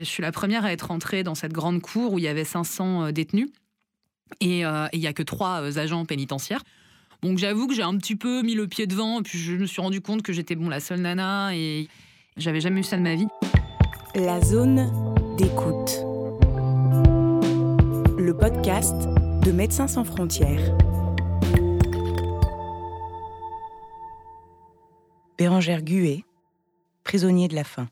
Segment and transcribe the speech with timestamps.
[0.00, 2.44] Je suis la première à être entrée dans cette grande cour où il y avait
[2.44, 3.48] 500 détenus.
[4.40, 6.62] Et il n'y a que trois agents pénitentiaires.
[7.22, 9.66] Donc j'avoue que j'ai un petit peu mis le pied devant, et puis je me
[9.66, 11.88] suis rendu compte que j'étais bon la seule nana, et
[12.36, 13.26] j'avais jamais eu ça de ma vie.
[14.14, 14.88] La zone
[15.36, 16.04] d'écoute.
[18.16, 18.94] Le podcast
[19.44, 20.76] de Médecins sans frontières.
[25.36, 26.22] Bérangère Guet,
[27.02, 27.88] prisonnier de la faim.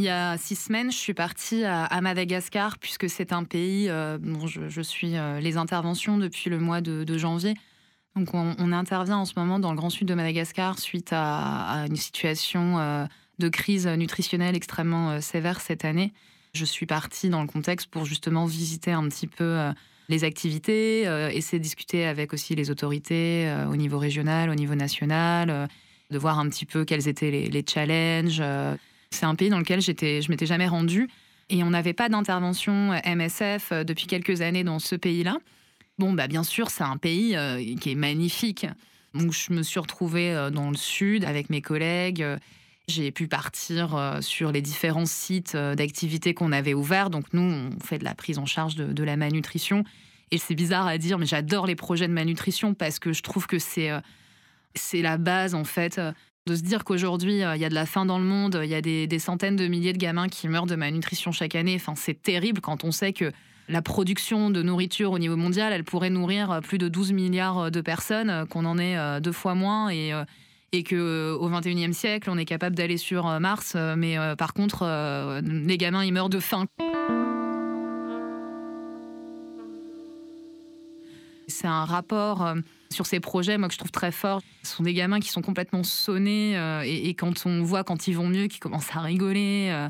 [0.00, 4.16] Il y a six semaines, je suis partie à, Madagascar, puisque c'est un pays euh,
[4.16, 7.52] dont je, suis euh, les interventions depuis le mois de, janvier.
[8.16, 11.96] Donc, on, intervient en ce moment dans le grand sud de Madagascar suite à, une
[11.96, 13.04] situation euh,
[13.40, 16.14] de crise nutritionnelle extrêmement sévère cette année.
[16.54, 19.70] Je suis partie dans le contexte pour justement visiter un petit peu
[20.08, 21.02] les activités,
[21.34, 25.68] essayer de discuter avec aussi les autorités au niveau régional, au niveau national,
[26.10, 28.42] de voir un petit peu quels étaient les, les challenges
[29.10, 31.08] c'est un pays dans lequel j'étais, je m'étais jamais rendue
[31.48, 35.36] et on n'avait pas d'intervention euh, MSF euh, depuis quelques années dans ce pays-là.
[35.98, 38.66] Bon, bah bien sûr, c'est un pays euh, qui est magnifique.
[39.12, 42.24] Donc je me suis retrouvée dans le sud avec mes collègues.
[42.86, 47.10] J'ai pu partir sur les différents sites d'activités qu'on avait ouverts.
[47.10, 49.82] Donc nous, on fait de la prise en charge de, de la malnutrition.
[50.30, 53.48] Et c'est bizarre à dire, mais j'adore les projets de malnutrition parce que je trouve
[53.48, 53.90] que c'est
[54.76, 56.00] c'est la base en fait
[56.50, 58.68] de se dire qu'aujourd'hui, euh, il y a de la faim dans le monde, il
[58.68, 61.76] y a des, centaines de milliers de gamins qui meurent de malnutrition chaque année.
[61.76, 63.30] Enfin, c'est terrible quand on sait que
[63.68, 67.58] la production de nourriture au niveau mondial, elle pourrait nourrir euh, plus de 12 milliards
[67.58, 70.12] euh, de personnes, qu'on en est deux fois moins et,
[70.72, 74.84] et qu'au 21e siècle, on est capable d'aller sur Mars, mais par contre,
[75.42, 76.66] les gamins, ils meurent de faim.
[81.50, 82.54] C'est un rapport
[82.90, 84.42] sur ces projets, moi, que je trouve très fort.
[84.62, 88.14] Ce sont des gamins qui sont complètement sonnés euh, et, quand on voit quand ils
[88.14, 89.68] vont mieux, qu'ils commencent à rigoler.
[89.70, 89.88] Euh,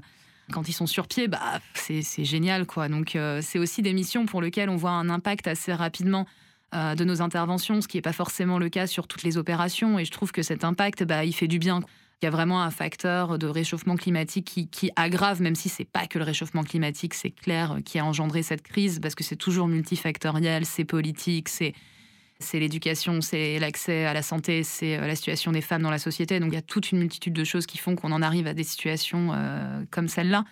[0.53, 2.66] quand ils sont sur pied, bah, c'est génial.
[2.66, 2.88] quoi.
[2.88, 6.26] Donc, euh, c'est aussi des missions pour lesquelles on voit un impact assez rapidement
[6.72, 9.99] de nos interventions, ce qui n'est pas forcément le cas sur toutes les opérations.
[9.99, 11.81] Et je trouve que cet impact, bah, il fait du bien.
[12.22, 16.06] Il y a vraiment un facteur de réchauffement climatique qui, aggrave, même si c'est pas
[16.06, 19.69] que le réchauffement climatique, c'est clair, qui a engendré cette crise, parce que c'est toujours
[19.69, 21.72] multifactoriel, c'est politique, c'est
[22.53, 26.41] l'éducation, c'est l'accès à la santé, c'est euh, la situation des femmes dans la société.
[26.41, 28.54] Donc il y a toute une multitude de choses qui font qu'on en arrive à
[28.54, 30.44] des situations euh, comme celle-là.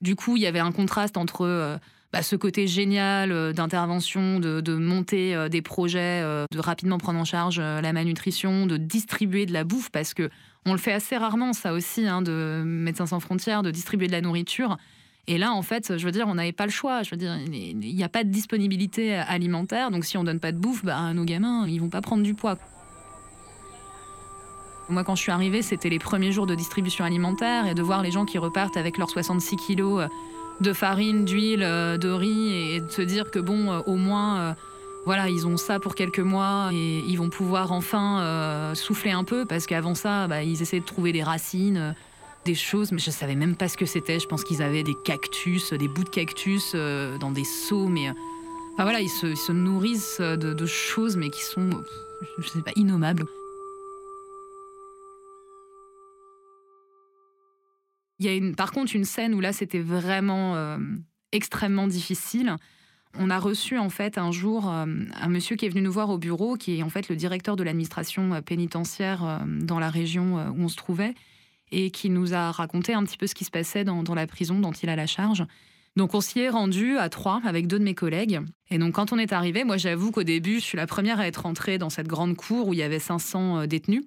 [0.00, 1.78] Du coup, il y avait un contraste entre euh,
[2.12, 7.92] bah, ce côté génial d'intervention, de, monter des projets, de rapidement prendre en charge la
[7.92, 10.30] malnutrition, de distribuer de la bouffe, parce que
[10.66, 14.12] on le fait assez rarement, ça aussi, hein, de Médecins sans frontières, de distribuer de
[14.12, 14.76] la nourriture.
[15.28, 17.02] Et là, en fait, je veux dire, on n'avait pas le choix.
[17.02, 19.90] Je veux dire, il n'y a pas de disponibilité alimentaire.
[19.90, 22.34] Donc, si on donne pas de bouffe, bah, nos gamins, ils vont pas prendre du
[22.34, 22.56] poids.
[24.88, 28.02] Moi, quand je suis arrivée, c'était les premiers jours de distribution alimentaire et de voir
[28.02, 30.08] les gens qui repartent avec leurs 66 kilos euh,
[30.60, 34.56] de farine, d'huile, euh, de riz et de se dire que bon, euh, au moins,
[35.04, 39.44] voilà, ils ont ça pour quelques mois et ils vont pouvoir enfin souffler un peu
[39.44, 41.94] parce qu'avant ça, bah, ils essaient de trouver des racines
[42.46, 44.18] des choses, mais je savais même pas ce que c'était.
[44.18, 48.08] Je pense qu'ils avaient des cactus, des bouts de cactus euh, dans des seaux, mais
[48.08, 48.12] euh,
[48.72, 51.68] enfin voilà, ils se, nourrissent de, choses, mais qui sont,
[52.38, 53.26] je sais pas, innommables.
[58.18, 60.78] Il y a une, par contre une scène où là c'était vraiment euh,
[61.32, 62.56] extrêmement difficile.
[63.18, 66.18] On a reçu en fait un jour un monsieur qui est venu nous voir au
[66.18, 70.68] bureau, qui est en fait le directeur de l'administration pénitentiaire dans la région où on
[70.68, 71.14] se trouvait,
[71.72, 74.58] et qui nous a raconté un petit peu ce qui se passait dans, la prison
[74.58, 75.44] dont il a la charge.
[75.96, 78.40] Donc on s'y est rendu à trois avec deux de mes collègues.
[78.70, 81.26] Et donc quand on est arrivé, moi j'avoue qu'au début, je suis la première à
[81.26, 84.04] être entrée dans cette grande cour où il y avait 500 euh, détenus.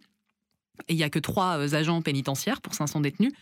[0.88, 3.34] Et il n'y a que trois euh, agents pénitentiaires pour 500 détenus.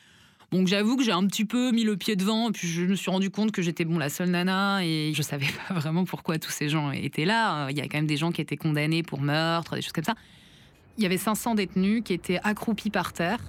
[0.52, 2.96] Donc j'avoue que j'ai un petit peu mis le pied devant, et puis je me
[2.96, 6.40] suis rendu compte que j'étais bon la seule nana, et je savais pas vraiment pourquoi
[6.40, 7.69] tous ces gens étaient là.
[7.69, 10.06] Il y a quand même des gens qui étaient condamnés pour meurtre, des choses comme
[10.06, 10.16] ça.
[10.97, 13.39] Il y avait 500 détenus qui étaient accroupis par terre,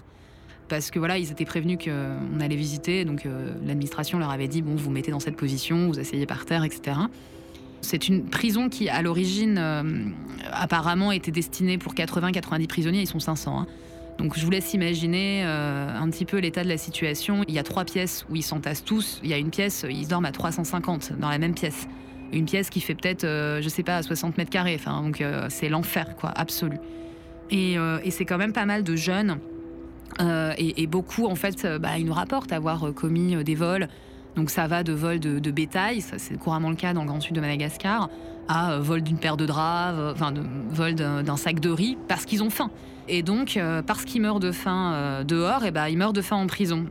[0.68, 4.62] parce que voilà, ils étaient prévenus qu'on allait visiter, donc euh, l'administration leur avait dit
[4.62, 6.98] bon, vous mettez dans cette position, vous asseyez par terre, etc.
[7.80, 9.82] C'est une prison qui, à l'origine, euh,
[10.50, 13.60] apparemment était destinée pour 80-90 prisonniers, ils sont 500.
[13.60, 13.66] Hein.
[14.18, 17.44] Donc je vous laisse imaginer euh, un petit peu l'état de la situation.
[17.48, 19.20] Il y a trois pièces où ils s'entassent tous.
[19.22, 21.86] Il y a une pièce, ils dorment à 350 dans la même pièce.
[22.32, 24.76] Une pièce qui fait peut-être, je sais pas, 60 mètres carrés.
[24.78, 26.76] Enfin, donc c'est l'enfer, quoi, absolu.
[27.50, 29.38] Et, et c'est quand même pas mal de jeunes
[30.20, 33.88] euh, et, beaucoup, en fait, euh, bah, ils nous rapportent avoir euh, commis des vols.
[34.38, 37.20] Donc ça va de vol de, bétail, ça c'est couramment le cas dans le Grand
[37.20, 38.08] Sud de Madagascar,
[38.46, 40.32] à euh, vol d'une paire de draps, euh, enfin
[40.70, 42.70] vol d'un sac de riz, parce qu'ils ont faim.
[43.08, 46.22] Et donc, euh, parce qu'ils meurent de faim dehors, et eh ben, ils meurent de
[46.22, 46.86] faim en prison.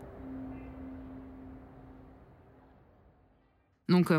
[3.87, 4.11] Donc,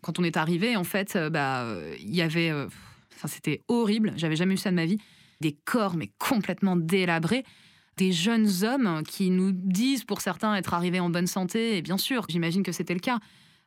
[0.00, 1.66] quand on est arrivé, en fait, bah,
[2.00, 4.14] il y avait, enfin, c'était horrible.
[4.16, 4.96] J'avais jamais vu ça de ma vie.
[5.42, 7.44] Des corps, mais complètement délabrés
[7.96, 11.98] des jeunes hommes qui nous disent pour certains être arrivés en bonne santé, et bien
[11.98, 13.18] sûr, j'imagine que c'était le cas,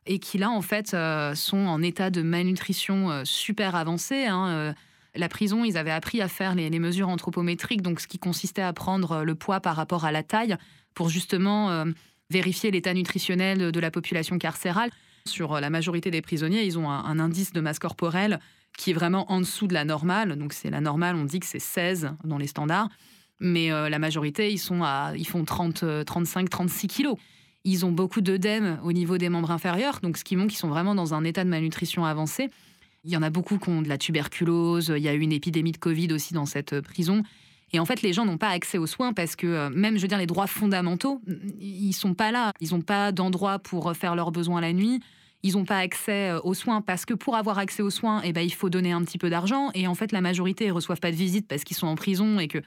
[0.06, 4.26] et qui là, en fait, euh, sont en état de malnutrition euh, super avancé.
[4.26, 4.72] Hein, euh.
[5.14, 8.72] la prison, ils avaient appris à faire les, mesures anthropométriques, donc ce qui consistait à
[8.72, 10.56] prendre le poids par rapport à la taille
[10.94, 11.84] pour justement
[12.30, 14.90] vérifier l'état nutritionnel de, la population carcérale.
[15.26, 18.40] Sur la majorité des prisonniers, ils ont un, un indice de masse corporelle
[18.78, 20.36] qui est vraiment en dessous de la normale.
[20.36, 22.88] Donc c'est la normale, on dit que c'est 16 dans les standards
[23.40, 27.16] mais euh, la majorité, ils, sont à, ils font 30, 35, 36 kilos.
[27.64, 30.68] Ils ont beaucoup d'œdème au niveau des membres inférieurs, donc ce qui montre qu'ils sont
[30.68, 32.48] vraiment dans un état de malnutrition avancé.
[33.02, 35.32] Il y en a beaucoup qui ont de la tuberculose, il y a eu une
[35.32, 37.24] épidémie de Covid aussi dans cette euh, prison.
[37.72, 40.02] Et en fait, les gens n'ont pas accès aux soins parce que euh, même, je
[40.02, 41.20] veux dire, les droits fondamentaux,
[41.58, 42.52] ils sont pas là.
[42.60, 45.00] Ils n'ont pas d'endroit pour faire leurs besoins la nuit.
[45.42, 48.42] Ils n'ont pas accès aux soins parce que pour avoir accès aux soins, eh ben,
[48.42, 49.70] il faut donner un petit peu d'argent.
[49.74, 52.38] Et en fait, la majorité ne reçoivent pas de visite parce qu'ils sont en prison
[52.38, 52.58] et que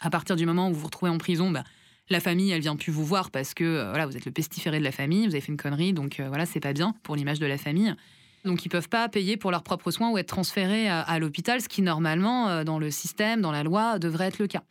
[0.00, 1.64] à partir du moment où vous vous retrouvez en prison, bah,
[2.08, 4.78] la famille, elle vient plus vous voir parce que euh, voilà, vous êtes le pestiféré
[4.78, 7.16] de la famille, vous avez fait une connerie, donc euh, voilà, c'est pas bien pour
[7.16, 7.94] l'image de la famille.
[8.44, 11.68] Donc ils peuvent pas payer pour leurs propres soins ou être transférés à, l'hôpital, ce
[11.68, 14.62] qui normalement, euh, dans le système, dans la loi, devrait être le cas.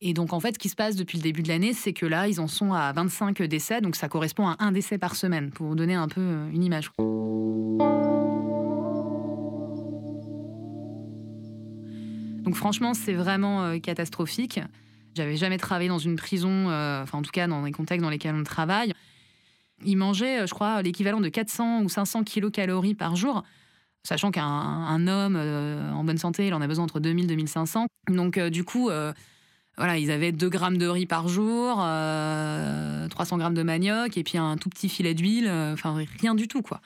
[0.00, 2.06] Et donc en fait, ce qui se passe depuis le début de l'année, c'est que
[2.06, 5.50] là, ils en sont à 25 décès, donc ça correspond à un décès par semaine,
[5.50, 6.90] pour vous donner un peu une image.
[12.50, 14.58] Donc franchement, c'est vraiment euh, catastrophique.
[15.14, 18.10] J'avais jamais travaillé dans une prison, euh, enfin en tout cas dans les contextes dans
[18.10, 18.92] lesquels on travaille.
[19.84, 23.44] Ils mangeaient, euh, je crois, l'équivalent de 400 ou 500 kilocalories par jour,
[24.02, 27.86] sachant qu'un homme en bonne santé, il en a besoin entre 2000 et 2500.
[28.08, 28.90] Donc du coup,
[29.76, 34.38] voilà, ils avaient 2 grammes de riz par jour, 300 grammes de manioc et puis
[34.38, 36.80] un tout petit filet d'huile, enfin rien du tout quoi.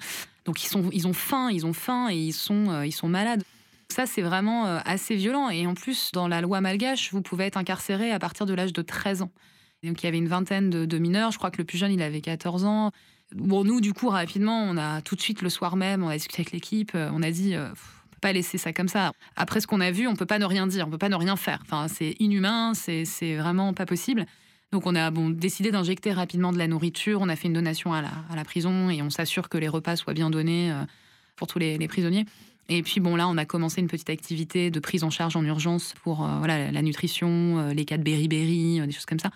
[0.44, 3.43] Donc ils, sont, ils ont faim, ils ont faim et ils sont, ils sont malades.
[3.89, 5.51] Ça, c'est vraiment euh, assez violent.
[5.51, 8.73] Et en plus, dans la loi malgache, vous pouvez être incarcéré à partir de l'âge
[8.73, 9.31] de 13 ans.
[9.83, 11.31] donc, il y avait une vingtaine de, mineurs.
[11.31, 12.91] Je crois que le plus jeune, il avait 14 ans.
[13.35, 16.15] Bon, nous, du coup, rapidement, on a tout de suite, le soir même, on a
[16.15, 16.93] discuté avec l'équipe.
[16.95, 19.13] Euh, on a dit, euh, on peut pas laisser ça comme ça.
[19.37, 21.17] Après ce qu'on a vu, on peut pas ne rien dire, on peut pas ne
[21.17, 21.61] rien faire.
[21.63, 24.27] Enfin, c'est inhumain, c'est vraiment pas possible.
[24.73, 28.03] Donc on a décidé d'injecter rapidement de la nourriture, on a fait une donation à
[28.03, 30.75] la, à la prison et on s'assure que les repas soient bien donnés
[31.37, 32.27] pour tous les prisonniers.
[32.69, 35.44] Et puis bon, là, on a commencé une petite activité de prise en charge en
[35.44, 39.19] urgence pour euh, voilà, la nutrition, euh, les cas de beriberi, euh, des choses comme
[39.19, 39.31] ça.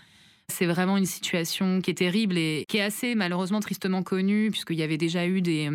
[0.50, 4.78] C'est vraiment une situation qui est terrible et qui est assez malheureusement tristement connue, puisqu'il
[4.78, 5.68] y avait déjà eu des,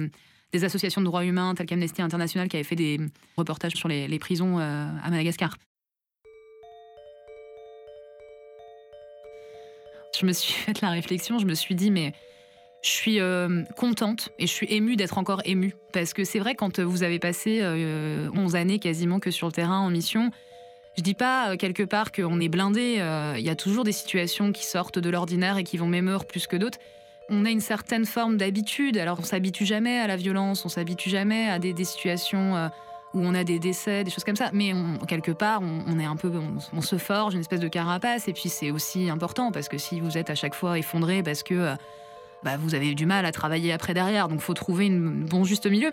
[0.52, 3.00] des associations de droits humains telles qu'Amnesty International qui avaient fait des
[3.38, 5.56] reportages sur les, les prisons à Madagascar.
[10.20, 12.14] Je me suis fait la réflexion, je me suis dit, mais
[12.84, 15.74] je suis euh, contente et je suis émue d'être encore émue.
[15.94, 19.54] Parce que c'est vrai, quand vous avez passé 11 euh, années quasiment que sur le
[19.54, 20.32] terrain en mission,
[20.98, 23.02] je dis pas euh, quelque part qu'on est blindé.
[23.38, 26.46] Il y a toujours des situations qui sortent de l'ordinaire et qui vont m'émeure plus
[26.46, 26.78] que d'autres.
[27.30, 28.98] On a une certaine forme d'habitude.
[28.98, 32.70] Alors, on s'habitue jamais à la violence, on s'habitue jamais à des, situations
[33.14, 34.50] où on a des décès, des choses comme ça.
[34.52, 34.74] Mais
[35.08, 36.30] quelque part, on, est un peu,
[36.74, 38.28] on, se forge une espèce de carapace.
[38.28, 41.44] Et puis, c'est aussi important parce que si vous êtes à chaque fois effondré parce
[41.44, 41.78] que
[42.44, 44.28] bah, vous avez du mal à travailler après derrière.
[44.28, 45.92] Donc, faut trouver un bon juste milieu.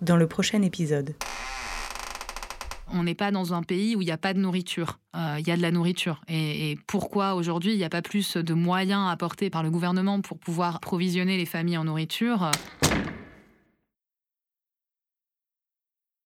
[0.00, 1.14] Dans le prochain épisode.
[2.92, 4.98] On n'est pas dans un pays où il n'y a pas de nourriture.
[5.16, 6.20] Euh, il y a de la nourriture.
[6.28, 10.38] Et, pourquoi aujourd'hui il n'y a pas plus de moyens apportés par le gouvernement pour
[10.38, 12.50] pouvoir provisionner les familles en nourriture?